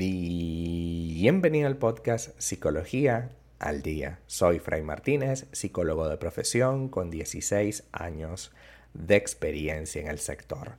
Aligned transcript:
Bienvenido 0.00 1.66
al 1.66 1.76
podcast 1.76 2.30
Psicología 2.38 3.32
al 3.58 3.82
Día. 3.82 4.18
Soy 4.26 4.58
Fray 4.58 4.80
Martínez, 4.80 5.46
psicólogo 5.52 6.08
de 6.08 6.16
profesión 6.16 6.88
con 6.88 7.10
16 7.10 7.84
años 7.92 8.50
de 8.94 9.16
experiencia 9.16 10.00
en 10.00 10.08
el 10.08 10.18
sector. 10.18 10.76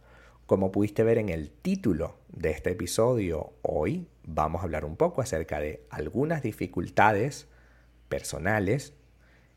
Como 0.48 0.72
pudiste 0.72 1.04
ver 1.04 1.20
en 1.20 1.30
el 1.30 1.52
título 1.52 2.18
de 2.30 2.50
este 2.50 2.72
episodio, 2.72 3.54
hoy 3.62 4.08
vamos 4.24 4.62
a 4.62 4.64
hablar 4.64 4.86
un 4.86 4.96
poco 4.96 5.22
acerca 5.22 5.60
de 5.60 5.84
algunas 5.92 6.42
dificultades 6.42 7.46
personales 8.10 8.96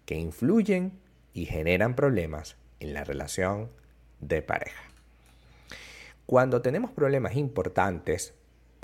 que 0.05 0.17
influyen 0.17 1.01
y 1.33 1.47
generan 1.47 1.97
problemas 1.97 2.59
en 2.81 2.93
la 2.93 3.03
relación 3.03 3.71
de 4.21 4.43
pareja. 4.43 4.83
Cuando 6.27 6.61
tenemos 6.61 6.91
problemas 6.91 7.35
importantes, 7.37 8.35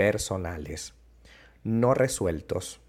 personales, 0.01 0.95
no 1.63 1.93
resueltos, 1.93 2.81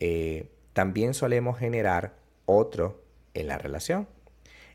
eh, 0.00 0.50
también 0.72 1.14
solemos 1.14 1.56
generar 1.56 2.16
otro 2.46 3.00
en 3.32 3.46
la 3.46 3.58
relación. 3.58 4.08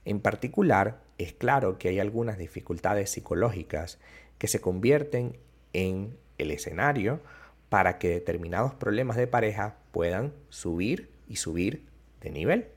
En 0.06 0.22
particular, 0.22 1.02
es 1.18 1.34
claro 1.34 1.78
que 1.78 1.90
hay 1.90 2.00
algunas 2.00 2.38
dificultades 2.38 3.10
psicológicas 3.10 4.00
que 4.38 4.48
se 4.48 4.62
convierten 4.62 5.36
en 5.74 6.16
el 6.38 6.52
escenario 6.52 7.20
para 7.68 7.98
que 7.98 8.08
determinados 8.08 8.74
problemas 8.74 9.18
de 9.18 9.28
pareja 9.28 9.76
puedan 9.92 10.32
subir 10.48 11.12
y 11.28 11.36
subir 11.36 11.84
de 12.22 12.30
nivel. 12.30 12.68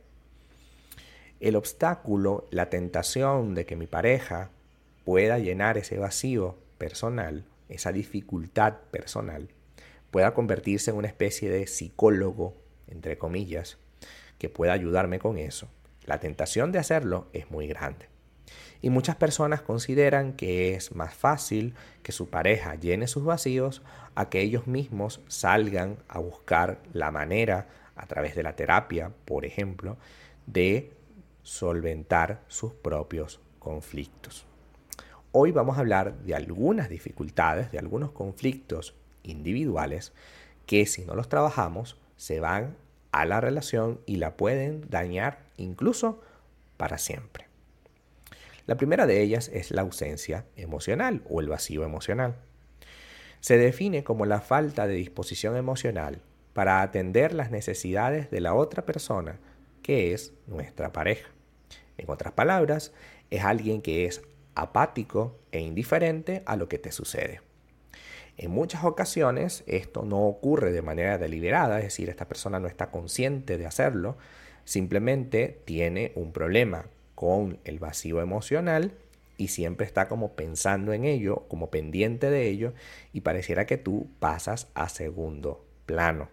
El 1.38 1.54
obstáculo, 1.54 2.48
la 2.50 2.70
tentación 2.70 3.54
de 3.54 3.66
que 3.66 3.76
mi 3.76 3.86
pareja 3.86 4.50
pueda 5.04 5.38
llenar 5.38 5.78
ese 5.78 5.96
vacío 5.96 6.58
personal, 6.76 7.44
esa 7.68 7.92
dificultad 7.92 8.74
personal, 8.90 9.48
pueda 10.10 10.34
convertirse 10.34 10.90
en 10.90 10.96
una 10.96 11.08
especie 11.08 11.50
de 11.50 11.66
psicólogo, 11.66 12.56
entre 12.86 13.18
comillas, 13.18 13.78
que 14.38 14.48
pueda 14.48 14.72
ayudarme 14.72 15.18
con 15.18 15.38
eso. 15.38 15.68
La 16.04 16.20
tentación 16.20 16.72
de 16.72 16.78
hacerlo 16.78 17.28
es 17.32 17.50
muy 17.50 17.66
grande. 17.66 18.08
Y 18.80 18.90
muchas 18.90 19.16
personas 19.16 19.60
consideran 19.60 20.32
que 20.32 20.74
es 20.74 20.94
más 20.94 21.12
fácil 21.12 21.74
que 22.02 22.12
su 22.12 22.30
pareja 22.30 22.76
llene 22.76 23.08
sus 23.08 23.24
vacíos 23.24 23.82
a 24.14 24.30
que 24.30 24.40
ellos 24.40 24.66
mismos 24.66 25.20
salgan 25.28 25.98
a 26.08 26.18
buscar 26.20 26.80
la 26.92 27.10
manera, 27.10 27.68
a 27.96 28.06
través 28.06 28.36
de 28.36 28.44
la 28.44 28.54
terapia, 28.54 29.12
por 29.24 29.44
ejemplo, 29.44 29.98
de 30.46 30.92
solventar 31.42 32.42
sus 32.46 32.72
propios 32.72 33.40
conflictos. 33.58 34.46
Hoy 35.30 35.52
vamos 35.52 35.76
a 35.76 35.80
hablar 35.80 36.16
de 36.20 36.34
algunas 36.34 36.88
dificultades, 36.88 37.70
de 37.70 37.78
algunos 37.78 38.12
conflictos 38.12 38.94
individuales 39.22 40.12
que 40.64 40.86
si 40.86 41.04
no 41.04 41.14
los 41.14 41.28
trabajamos 41.28 41.98
se 42.16 42.40
van 42.40 42.76
a 43.12 43.26
la 43.26 43.40
relación 43.42 44.00
y 44.06 44.16
la 44.16 44.38
pueden 44.38 44.88
dañar 44.88 45.40
incluso 45.58 46.22
para 46.78 46.96
siempre. 46.96 47.46
La 48.66 48.78
primera 48.78 49.06
de 49.06 49.20
ellas 49.20 49.50
es 49.52 49.70
la 49.70 49.82
ausencia 49.82 50.46
emocional 50.56 51.22
o 51.28 51.40
el 51.40 51.48
vacío 51.48 51.84
emocional. 51.84 52.36
Se 53.40 53.58
define 53.58 54.04
como 54.04 54.24
la 54.24 54.40
falta 54.40 54.86
de 54.86 54.94
disposición 54.94 55.56
emocional 55.56 56.22
para 56.54 56.80
atender 56.80 57.34
las 57.34 57.50
necesidades 57.50 58.30
de 58.30 58.40
la 58.40 58.54
otra 58.54 58.86
persona, 58.86 59.38
que 59.82 60.14
es 60.14 60.32
nuestra 60.46 60.90
pareja. 60.90 61.28
En 61.98 62.08
otras 62.08 62.32
palabras, 62.32 62.92
es 63.30 63.44
alguien 63.44 63.82
que 63.82 64.06
es 64.06 64.22
apático 64.60 65.38
e 65.52 65.60
indiferente 65.60 66.42
a 66.46 66.56
lo 66.56 66.68
que 66.68 66.78
te 66.78 66.92
sucede. 66.92 67.40
En 68.36 68.50
muchas 68.50 68.84
ocasiones 68.84 69.64
esto 69.66 70.02
no 70.04 70.26
ocurre 70.26 70.72
de 70.72 70.82
manera 70.82 71.18
deliberada, 71.18 71.78
es 71.78 71.84
decir, 71.84 72.08
esta 72.08 72.28
persona 72.28 72.60
no 72.60 72.68
está 72.68 72.90
consciente 72.90 73.58
de 73.58 73.66
hacerlo, 73.66 74.16
simplemente 74.64 75.60
tiene 75.64 76.12
un 76.14 76.32
problema 76.32 76.86
con 77.14 77.58
el 77.64 77.80
vacío 77.80 78.20
emocional 78.20 78.92
y 79.36 79.48
siempre 79.48 79.86
está 79.86 80.08
como 80.08 80.34
pensando 80.34 80.92
en 80.92 81.04
ello, 81.04 81.46
como 81.48 81.70
pendiente 81.70 82.30
de 82.30 82.48
ello, 82.48 82.74
y 83.12 83.22
pareciera 83.22 83.66
que 83.66 83.76
tú 83.76 84.08
pasas 84.18 84.68
a 84.74 84.88
segundo 84.88 85.64
plano. 85.86 86.28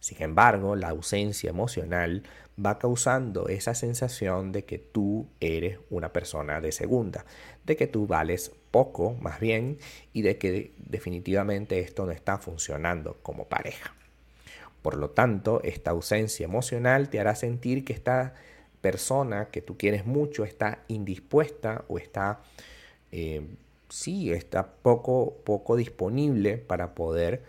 Sin 0.00 0.20
embargo, 0.22 0.74
la 0.74 0.88
ausencia 0.88 1.50
emocional 1.50 2.24
va 2.58 2.78
causando 2.78 3.48
esa 3.48 3.74
sensación 3.74 4.52
de 4.52 4.64
que 4.64 4.78
tú 4.78 5.26
eres 5.40 5.78
una 5.90 6.12
persona 6.12 6.60
de 6.60 6.72
segunda, 6.72 7.24
de 7.64 7.76
que 7.76 7.86
tú 7.86 8.06
vales 8.06 8.52
poco 8.70 9.14
más 9.20 9.40
bien 9.40 9.78
y 10.12 10.22
de 10.22 10.38
que 10.38 10.72
definitivamente 10.78 11.80
esto 11.80 12.04
no 12.06 12.12
está 12.12 12.38
funcionando 12.38 13.16
como 13.22 13.46
pareja. 13.46 13.94
Por 14.82 14.96
lo 14.96 15.10
tanto, 15.10 15.62
esta 15.62 15.92
ausencia 15.92 16.44
emocional 16.44 17.08
te 17.08 17.20
hará 17.20 17.34
sentir 17.36 17.84
que 17.84 17.92
está 17.92 18.34
persona 18.80 19.48
que 19.48 19.62
tú 19.62 19.78
quieres 19.78 20.04
mucho 20.04 20.44
está 20.44 20.80
indispuesta 20.88 21.84
o 21.88 21.98
está, 21.98 22.40
eh, 23.12 23.46
sí, 23.88 24.32
está 24.32 24.66
poco, 24.66 25.36
poco 25.44 25.76
disponible 25.76 26.58
para 26.58 26.94
poder 26.94 27.42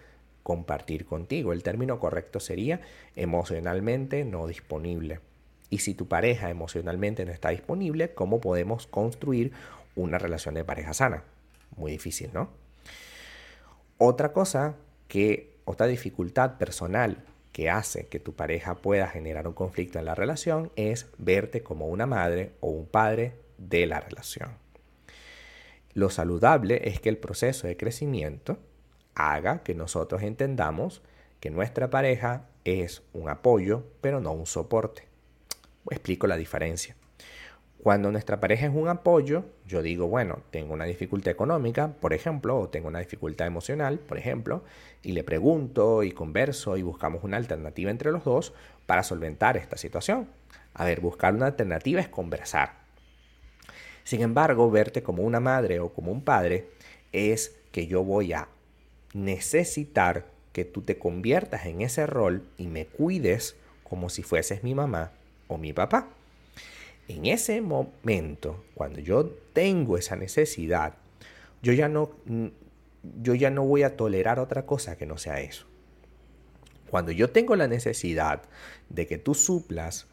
compartir 0.43 1.05
contigo. 1.05 1.53
El 1.53 1.63
término 1.63 1.99
correcto 1.99 2.39
sería 2.39 2.81
emocionalmente 3.15 4.25
no 4.25 4.45
disponible. 4.47 5.19
Y 5.69 5.79
si 5.79 5.95
tu 5.95 6.07
pareja 6.07 6.49
emocionalmente 6.49 7.25
no 7.25 7.31
está 7.31 7.49
disponible, 7.49 8.13
¿cómo 8.13 8.39
podemos 8.39 8.85
construir 8.85 9.53
una 9.95 10.19
relación 10.19 10.53
de 10.53 10.63
pareja 10.63 10.93
sana? 10.93 11.23
Muy 11.75 11.91
difícil, 11.91 12.29
¿no? 12.33 12.49
Otra 13.97 14.33
cosa 14.33 14.75
que, 15.07 15.57
otra 15.65 15.87
dificultad 15.87 16.57
personal 16.57 17.23
que 17.51 17.69
hace 17.69 18.07
que 18.07 18.19
tu 18.19 18.33
pareja 18.33 18.75
pueda 18.75 19.07
generar 19.07 19.47
un 19.47 19.53
conflicto 19.53 19.99
en 19.99 20.05
la 20.05 20.15
relación 20.15 20.71
es 20.75 21.07
verte 21.17 21.63
como 21.63 21.87
una 21.87 22.05
madre 22.05 22.51
o 22.59 22.69
un 22.69 22.85
padre 22.85 23.33
de 23.57 23.85
la 23.85 23.99
relación. 23.99 24.57
Lo 25.93 26.09
saludable 26.09 26.89
es 26.89 26.99
que 26.99 27.09
el 27.09 27.17
proceso 27.17 27.67
de 27.67 27.77
crecimiento 27.77 28.57
haga 29.15 29.63
que 29.63 29.75
nosotros 29.75 30.23
entendamos 30.23 31.01
que 31.39 31.49
nuestra 31.49 31.89
pareja 31.89 32.45
es 32.63 33.03
un 33.13 33.29
apoyo, 33.29 33.83
pero 34.01 34.21
no 34.21 34.31
un 34.31 34.45
soporte. 34.45 35.07
Explico 35.89 36.27
la 36.27 36.37
diferencia. 36.37 36.95
Cuando 37.83 38.11
nuestra 38.11 38.39
pareja 38.39 38.67
es 38.67 38.73
un 38.73 38.87
apoyo, 38.87 39.43
yo 39.67 39.81
digo, 39.81 40.07
bueno, 40.07 40.39
tengo 40.51 40.73
una 40.73 40.85
dificultad 40.85 41.31
económica, 41.31 41.89
por 41.99 42.13
ejemplo, 42.13 42.57
o 42.57 42.69
tengo 42.69 42.87
una 42.87 42.99
dificultad 42.99 43.45
emocional, 43.45 43.99
por 43.99 44.17
ejemplo, 44.17 44.63
y 45.01 45.11
le 45.11 45.25
pregunto 45.25 46.03
y 46.03 46.13
converso 46.13 46.77
y 46.77 46.81
buscamos 46.81 47.25
una 47.25 47.35
alternativa 47.35 47.91
entre 47.91 48.13
los 48.13 48.23
dos 48.23 48.53
para 48.85 49.03
solventar 49.03 49.57
esta 49.57 49.75
situación. 49.75 50.29
A 50.73 50.85
ver, 50.85 51.01
buscar 51.01 51.33
una 51.33 51.47
alternativa 51.47 51.99
es 51.99 52.07
conversar. 52.07 52.83
Sin 54.05 54.21
embargo, 54.21 54.71
verte 54.71 55.03
como 55.03 55.23
una 55.23 55.41
madre 55.41 55.81
o 55.81 55.93
como 55.93 56.13
un 56.13 56.23
padre 56.23 56.69
es 57.11 57.59
que 57.73 57.87
yo 57.87 58.05
voy 58.05 58.31
a 58.31 58.47
necesitar 59.13 60.25
que 60.51 60.65
tú 60.65 60.81
te 60.81 60.97
conviertas 60.97 61.65
en 61.65 61.81
ese 61.81 62.05
rol 62.05 62.43
y 62.57 62.67
me 62.67 62.85
cuides 62.85 63.55
como 63.83 64.09
si 64.09 64.23
fueses 64.23 64.63
mi 64.63 64.75
mamá 64.75 65.11
o 65.47 65.57
mi 65.57 65.73
papá. 65.73 66.09
En 67.07 67.25
ese 67.25 67.61
momento, 67.61 68.63
cuando 68.75 68.99
yo 68.99 69.25
tengo 69.53 69.97
esa 69.97 70.15
necesidad, 70.15 70.95
yo 71.61 71.73
ya 71.73 71.89
no, 71.89 72.11
yo 73.21 73.35
ya 73.35 73.49
no 73.49 73.63
voy 73.65 73.83
a 73.83 73.97
tolerar 73.97 74.39
otra 74.39 74.65
cosa 74.65 74.97
que 74.97 75.05
no 75.05 75.17
sea 75.17 75.41
eso. 75.41 75.65
Cuando 76.89 77.11
yo 77.11 77.31
tengo 77.31 77.55
la 77.55 77.67
necesidad 77.67 78.43
de 78.89 79.07
que 79.07 79.17
tú 79.17 79.33
suplas, 79.33 80.07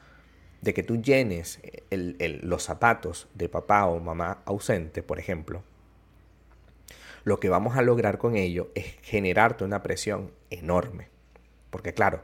de 0.62 0.74
que 0.74 0.82
tú 0.82 1.00
llenes 1.00 1.60
los 1.90 2.64
zapatos 2.64 3.28
de 3.34 3.48
papá 3.48 3.86
o 3.86 4.00
mamá 4.00 4.42
ausente, 4.44 5.02
por 5.02 5.18
ejemplo, 5.18 5.62
lo 7.24 7.40
que 7.40 7.48
vamos 7.48 7.76
a 7.76 7.82
lograr 7.82 8.18
con 8.18 8.36
ello 8.36 8.70
es 8.74 8.96
generarte 9.02 9.64
una 9.64 9.82
presión 9.82 10.30
enorme. 10.50 11.08
Porque 11.70 11.94
claro, 11.94 12.22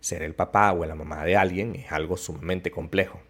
ser 0.00 0.22
el 0.22 0.34
papá 0.34 0.72
o 0.72 0.84
la 0.84 0.94
mamá 0.94 1.24
de 1.24 1.36
alguien 1.36 1.76
es 1.76 1.92
algo 1.92 2.16
sumamente 2.16 2.70
complejo. 2.70 3.20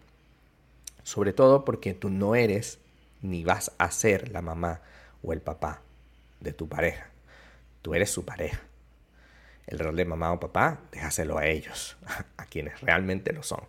Sobre 1.03 1.33
todo 1.33 1.65
porque 1.65 1.93
tú 1.93 2.09
no 2.09 2.35
eres 2.35 2.79
ni 3.21 3.43
vas 3.43 3.71
a 3.77 3.91
ser 3.91 4.29
la 4.29 4.41
mamá 4.41 4.81
o 5.21 5.33
el 5.33 5.41
papá 5.41 5.81
de 6.39 6.53
tu 6.53 6.69
pareja. 6.69 7.09
Tú 7.81 7.93
eres 7.93 8.09
su 8.09 8.25
pareja. 8.25 8.61
El 9.67 9.79
rol 9.79 9.95
de 9.95 10.05
mamá 10.05 10.31
o 10.31 10.39
papá, 10.39 10.79
déjaselo 10.91 11.37
a 11.37 11.45
ellos, 11.45 11.97
a 12.37 12.45
quienes 12.45 12.81
realmente 12.81 13.33
lo 13.33 13.43
son. 13.43 13.61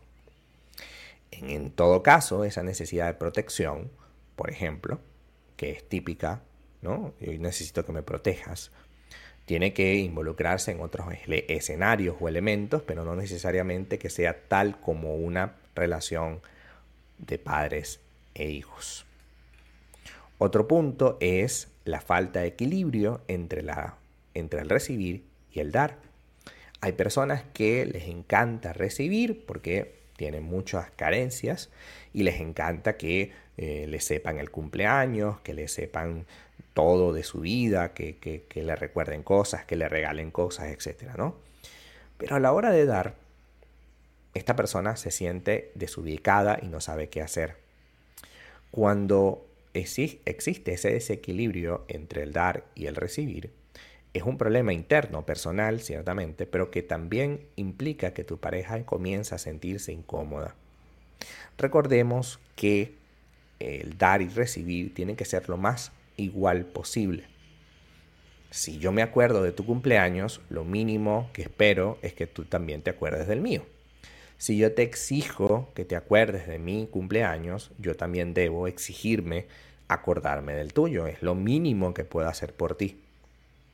En, 1.31 1.51
en 1.51 1.71
todo 1.71 2.03
caso, 2.03 2.45
esa 2.45 2.63
necesidad 2.63 3.07
de 3.07 3.15
protección, 3.15 3.91
por 4.37 4.51
ejemplo, 4.51 5.01
que 5.57 5.71
es 5.71 5.87
típica, 5.89 6.41
¿no? 6.83 7.15
Necesito 7.21 7.85
que 7.85 7.93
me 7.93 8.03
protejas, 8.03 8.71
tiene 9.47 9.73
que 9.73 9.97
involucrarse 9.97 10.71
en 10.71 10.81
otros 10.81 11.07
escenarios 11.27 12.17
o 12.21 12.29
elementos, 12.29 12.83
pero 12.83 13.05
no 13.05 13.17
necesariamente 13.17 13.99
que 13.99 14.09
sea 14.09 14.47
tal 14.47 14.81
como 14.81 15.17
una 15.17 15.57
relación 15.75 16.41
de 17.19 17.39
padres 17.39 18.01
e 18.35 18.49
hijos. 18.51 19.07
Otro 20.39 20.69
punto 20.69 21.19
es 21.21 21.69
la 21.85 22.01
falta 22.01 22.41
de 22.41 22.47
equilibrio 22.47 23.23
entre, 23.29 23.63
la, 23.63 23.97
entre 24.35 24.61
el 24.61 24.71
recibir 24.71 25.25
y 25.53 25.61
el 25.61 25.73
dar. 25.73 25.99
Hay 26.81 26.93
personas 26.93 27.43
que 27.53 27.85
les 27.85 28.05
encanta 28.05 28.73
recibir 28.73 29.45
porque 29.47 30.01
tienen 30.17 30.45
muchas 30.45 30.91
carencias 30.93 31.71
y 32.15 32.23
les 32.23 32.41
encanta 32.41 32.97
que 32.97 33.33
eh, 33.57 33.87
le 33.89 34.01
sepan 34.01 34.39
el 34.39 34.51
cumpleaños, 34.51 35.41
que 35.41 35.55
le 35.55 35.69
sepan 35.69 36.27
todo 36.75 37.13
de 37.13 37.25
su 37.25 37.41
vida, 37.41 37.93
que, 37.93 38.17
que, 38.19 38.63
le 38.63 38.77
recuerden 38.77 39.23
cosas, 39.23 39.65
que 39.65 39.77
le 39.77 39.89
regalen 39.89 40.31
cosas, 40.31 40.69
etc. 40.69 41.17
¿no? 41.17 41.37
Pero 42.19 42.37
a 42.37 42.41
la 42.41 42.53
hora 42.53 42.71
de 42.71 42.87
dar, 42.87 43.15
esta 44.35 44.57
persona 44.57 44.97
se 44.97 45.11
siente 45.11 45.73
desubicada 45.75 46.59
y 46.63 46.69
no 46.69 46.81
sabe 46.81 47.09
qué 47.09 47.23
hacer. 47.23 47.57
Cuando 48.71 49.45
existe 49.75 50.73
ese 50.73 50.93
desequilibrio 50.93 51.85
entre 51.89 52.23
el 52.23 52.33
dar 52.33 52.65
y 52.75 52.87
el 52.87 52.95
recibir, 52.95 53.51
es 54.13 54.25
un 54.25 54.39
problema 54.39 54.73
interno, 54.73 55.25
personal, 55.25 55.81
ciertamente, 55.81 56.47
pero 56.47 56.71
que 56.71 56.83
también 56.83 57.47
implica 57.57 58.13
que 58.13 58.25
tu 58.25 58.39
pareja 58.39 58.85
comienza 58.85 59.37
a 59.37 59.39
sentirse 59.39 59.93
incómoda. 59.93 60.55
Recordemos 61.59 62.41
que 62.57 62.95
el 63.61 63.99
dar 63.99 64.23
y 64.23 64.29
recibir 64.29 64.95
tiene 64.95 65.15
que 65.15 65.25
ser 65.25 65.49
lo 65.49 65.57
más 65.57 65.93
igual 66.21 66.65
posible. 66.65 67.25
Si 68.51 68.79
yo 68.79 68.93
me 68.93 69.03
acuerdo 69.03 69.43
de 69.43 69.53
tu 69.53 69.65
cumpleaños, 69.65 70.41
lo 70.51 70.65
mínimo 70.65 71.31
que 71.33 71.43
espero 71.43 71.99
es 72.03 72.15
que 72.15 72.27
tú 72.27 72.45
también 72.45 72.83
te 72.83 72.91
acuerdes 72.91 73.29
del 73.29 73.41
mío. 73.41 73.65
Si 74.39 74.57
yo 74.57 74.73
te 74.73 74.83
exijo 74.83 75.71
que 75.75 75.85
te 75.85 75.97
acuerdes 75.97 76.49
de 76.49 76.59
mi 76.59 76.87
cumpleaños, 76.87 77.71
yo 77.79 77.95
también 77.95 78.35
debo 78.35 78.67
exigirme 78.67 79.47
acordarme 79.87 80.55
del 80.55 80.73
tuyo. 80.73 81.07
Es 81.07 81.23
lo 81.23 81.35
mínimo 81.35 81.95
que 81.95 82.05
puedo 82.05 82.29
hacer 82.29 82.55
por 82.55 82.77
ti 82.77 82.97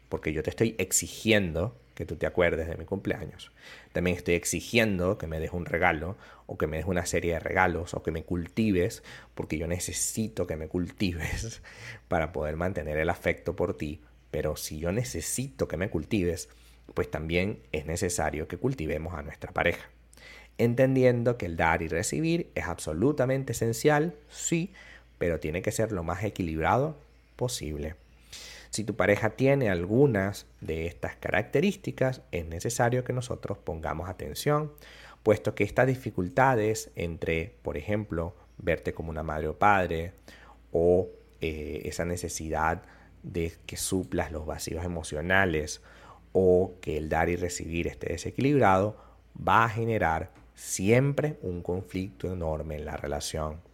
porque 0.09 0.33
yo 0.33 0.43
te 0.43 0.51
estoy 0.51 0.75
exigiendo 0.79 1.75
que 1.97 2.05
tú 2.05 2.17
te 2.17 2.27
acuerdes 2.27 2.69
de 2.69 2.77
mi 2.77 2.85
cumpleaños. 2.85 3.51
También 3.93 4.17
estoy 4.17 4.35
exigiendo 4.35 5.17
que 5.17 5.27
me 5.27 5.41
des 5.41 5.53
un 5.53 5.65
regalo 5.65 6.17
o 6.45 6.59
que 6.59 6.67
me 6.67 6.77
des 6.77 6.87
una 6.87 7.07
serie 7.07 7.33
de 7.33 7.41
regalos 7.41 7.95
o 7.95 8.03
que 8.03 8.13
me 8.13 8.23
cultives, 8.23 9.03
porque 9.35 9.57
yo 9.57 9.67
necesito 9.67 10.47
que 10.47 10.57
me 10.57 10.69
cultives 10.69 11.63
para 12.09 12.33
poder 12.33 12.57
mantener 12.57 12.99
el 12.99 13.09
afecto 13.09 13.57
por 13.57 13.77
ti. 13.77 14.03
Pero 14.31 14.57
si 14.57 14.79
yo 14.79 14.93
necesito 14.93 15.69
que 15.69 15.79
me 15.79 15.89
cultives, 15.89 16.51
pues 16.93 17.11
también 17.11 17.61
es 17.73 17.87
necesario 17.87 18.47
que 18.47 18.59
cultivemos 18.59 19.15
a 19.15 19.23
nuestra 19.23 19.53
pareja. 19.53 19.89
Entendiendo 20.59 21.39
que 21.39 21.47
el 21.47 21.57
dar 21.57 21.81
y 21.81 21.89
recibir 21.89 22.51
es 22.55 22.67
absolutamente 22.67 23.53
esencial, 23.53 24.15
sí, 24.29 24.71
pero 25.17 25.41
tiene 25.41 25.63
que 25.63 25.73
ser 25.73 25.93
lo 25.93 26.03
más 26.03 26.23
equilibrado 26.25 26.99
posible. 27.37 27.95
Si 28.71 28.85
tu 28.85 28.97
pareja 28.97 29.31
tiene 29.31 29.71
algunas 29.71 30.47
de 30.61 30.87
estas 30.87 31.17
características, 31.17 32.23
es 32.33 32.47
necesario 32.47 33.05
que 33.05 33.13
nosotros 33.13 33.59
pongamos 33.59 34.09
atención, 34.09 34.73
puesto 35.23 35.55
que 35.55 35.65
estas 35.65 35.87
dificultades 35.87 36.91
entre, 36.95 37.57
por 37.63 37.77
ejemplo, 37.77 38.35
verte 38.59 38.95
como 38.95 39.11
una 39.11 39.23
madre 39.23 39.49
o 39.49 39.59
padre, 39.59 40.13
o 40.73 41.09
eh, 41.41 41.83
esa 41.85 42.05
necesidad 42.05 42.83
de 43.23 43.53
que 43.67 43.77
suplas 43.77 44.31
los 44.31 44.47
vacíos 44.47 44.85
emocionales, 44.85 45.83
o 46.33 46.75
que 46.81 46.99
el 46.99 47.09
dar 47.09 47.29
y 47.29 47.37
recibir 47.37 47.87
esté 47.87 48.13
desequilibrado, 48.13 48.97
va 49.37 49.65
a 49.65 49.69
generar 49.69 50.33
siempre 50.55 51.39
un 51.43 51.63
conflicto 51.63 52.33
enorme 52.33 52.77
en 52.77 52.85
la 52.85 52.97
relación 52.97 53.66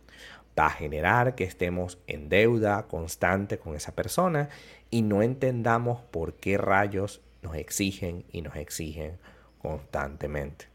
va 0.59 0.67
a 0.67 0.71
generar 0.71 1.35
que 1.35 1.45
estemos 1.45 1.99
en 2.07 2.29
deuda 2.29 2.87
constante 2.89 3.59
con 3.59 3.75
esa 3.75 3.95
persona 3.95 4.51
y 4.91 5.01
no 5.03 5.23
entendamos 5.23 6.03
por 6.11 6.35
qué 6.35 6.59
rayos 6.59 7.23
nos 7.43 7.55
exigen 7.57 8.25
y 8.31 8.43
nos 8.43 8.57
exigen 8.57 9.17
constantemente. 9.61 10.67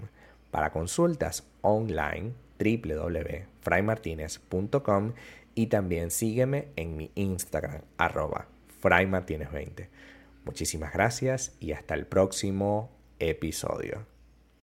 Para 0.50 0.72
consultas 0.72 1.46
online, 1.60 2.32
www.fraymartinez.com 2.58 5.12
y 5.58 5.66
también 5.66 6.12
sígueme 6.12 6.68
en 6.76 6.96
mi 6.96 7.10
Instagram, 7.16 7.80
arroba 7.96 8.46
fraymartinez20. 8.80 9.88
Muchísimas 10.44 10.92
gracias 10.92 11.56
y 11.58 11.72
hasta 11.72 11.94
el 11.94 12.06
próximo 12.06 12.92
episodio. 13.18 14.06